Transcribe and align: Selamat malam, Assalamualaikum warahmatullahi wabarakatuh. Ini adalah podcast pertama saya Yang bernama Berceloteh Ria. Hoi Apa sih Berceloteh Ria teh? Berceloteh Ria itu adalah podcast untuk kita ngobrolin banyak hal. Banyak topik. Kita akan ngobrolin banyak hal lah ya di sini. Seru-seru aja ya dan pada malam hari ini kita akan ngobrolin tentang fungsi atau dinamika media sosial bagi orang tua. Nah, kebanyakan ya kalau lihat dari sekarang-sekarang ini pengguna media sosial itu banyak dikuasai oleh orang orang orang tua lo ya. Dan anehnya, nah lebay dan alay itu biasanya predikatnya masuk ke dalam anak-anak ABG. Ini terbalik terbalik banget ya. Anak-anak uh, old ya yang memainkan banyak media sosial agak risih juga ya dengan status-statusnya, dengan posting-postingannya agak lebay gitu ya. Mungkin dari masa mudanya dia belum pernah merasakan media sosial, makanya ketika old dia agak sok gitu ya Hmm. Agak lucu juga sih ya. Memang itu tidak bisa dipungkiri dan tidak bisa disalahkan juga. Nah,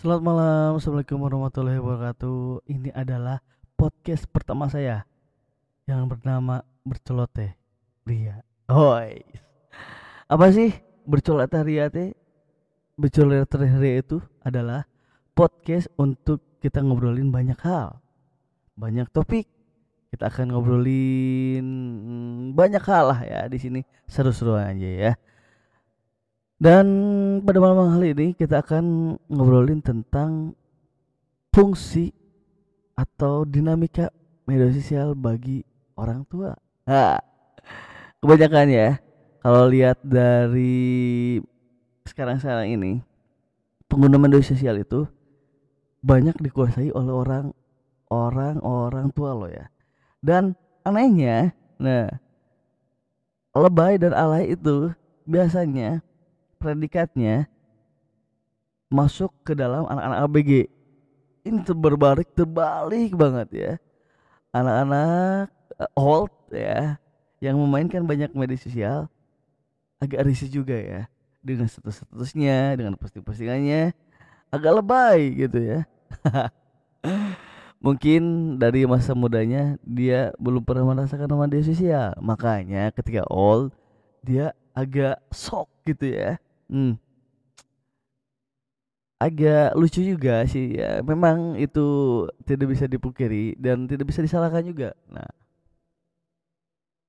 Selamat 0.00 0.24
malam, 0.24 0.80
Assalamualaikum 0.80 1.20
warahmatullahi 1.20 1.76
wabarakatuh. 1.76 2.64
Ini 2.72 2.88
adalah 2.96 3.44
podcast 3.76 4.24
pertama 4.32 4.64
saya 4.72 5.04
Yang 5.84 6.16
bernama 6.16 6.64
Berceloteh 6.88 7.52
Ria. 8.08 8.40
Hoi 8.72 9.20
Apa 10.24 10.56
sih 10.56 10.72
Berceloteh 11.04 11.60
Ria 11.60 11.92
teh? 11.92 12.16
Berceloteh 12.96 13.76
Ria 13.76 14.00
itu 14.00 14.24
adalah 14.40 14.88
podcast 15.36 15.92
untuk 16.00 16.40
kita 16.64 16.80
ngobrolin 16.80 17.28
banyak 17.28 17.60
hal. 17.60 18.00
Banyak 18.80 19.12
topik. 19.12 19.52
Kita 20.08 20.32
akan 20.32 20.56
ngobrolin 20.56 21.66
banyak 22.56 22.80
hal 22.88 23.04
lah 23.12 23.20
ya 23.20 23.40
di 23.52 23.60
sini. 23.60 23.84
Seru-seru 24.08 24.56
aja 24.56 24.72
ya 24.72 25.12
dan 26.60 26.86
pada 27.40 27.56
malam 27.56 27.96
hari 27.96 28.12
ini 28.12 28.36
kita 28.36 28.60
akan 28.60 29.16
ngobrolin 29.32 29.80
tentang 29.80 30.52
fungsi 31.56 32.12
atau 32.92 33.48
dinamika 33.48 34.12
media 34.44 34.68
sosial 34.68 35.16
bagi 35.16 35.64
orang 35.96 36.20
tua. 36.28 36.52
Nah, 36.84 37.16
kebanyakan 38.20 38.68
ya 38.68 38.88
kalau 39.40 39.72
lihat 39.72 40.04
dari 40.04 41.40
sekarang-sekarang 42.04 42.76
ini 42.76 42.92
pengguna 43.88 44.20
media 44.20 44.44
sosial 44.44 44.76
itu 44.76 45.08
banyak 46.04 46.36
dikuasai 46.44 46.92
oleh 46.92 47.12
orang 47.12 47.56
orang 48.12 48.60
orang 48.60 49.08
tua 49.16 49.32
lo 49.32 49.48
ya. 49.48 49.72
Dan 50.20 50.52
anehnya, 50.84 51.56
nah 51.80 52.20
lebay 53.56 53.96
dan 53.96 54.12
alay 54.12 54.52
itu 54.52 54.92
biasanya 55.24 56.04
predikatnya 56.60 57.48
masuk 58.92 59.32
ke 59.40 59.56
dalam 59.56 59.88
anak-anak 59.88 60.18
ABG. 60.28 60.50
Ini 61.48 61.64
terbalik 61.64 62.28
terbalik 62.36 63.16
banget 63.16 63.48
ya. 63.50 63.72
Anak-anak 64.52 65.48
uh, 65.80 65.90
old 65.96 66.34
ya 66.52 67.00
yang 67.40 67.56
memainkan 67.56 68.04
banyak 68.04 68.28
media 68.36 68.60
sosial 68.60 69.08
agak 69.96 70.20
risih 70.28 70.52
juga 70.52 70.76
ya 70.76 71.08
dengan 71.40 71.64
status-statusnya, 71.64 72.76
dengan 72.76 72.92
posting-postingannya 73.00 73.96
agak 74.52 74.72
lebay 74.84 75.32
gitu 75.48 75.58
ya. 75.64 75.80
Mungkin 77.84 78.20
dari 78.60 78.84
masa 78.84 79.16
mudanya 79.16 79.80
dia 79.80 80.36
belum 80.36 80.60
pernah 80.60 80.92
merasakan 80.92 81.32
media 81.40 81.64
sosial, 81.64 82.12
makanya 82.20 82.92
ketika 82.92 83.24
old 83.32 83.72
dia 84.20 84.52
agak 84.76 85.16
sok 85.32 85.72
gitu 85.88 86.12
ya 86.12 86.36
Hmm. 86.70 86.94
Agak 89.20 89.76
lucu 89.76 90.00
juga 90.00 90.46
sih 90.48 90.80
ya. 90.80 91.04
Memang 91.04 91.58
itu 91.60 91.84
tidak 92.48 92.72
bisa 92.72 92.88
dipungkiri 92.88 93.58
dan 93.60 93.84
tidak 93.84 94.08
bisa 94.08 94.24
disalahkan 94.24 94.64
juga. 94.64 94.96
Nah, 95.12 95.28